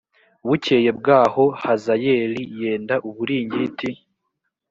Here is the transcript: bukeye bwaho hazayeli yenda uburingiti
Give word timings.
bukeye 0.47 0.89
bwaho 0.99 1.43
hazayeli 1.61 2.41
yenda 2.61 2.95
uburingiti 3.09 3.89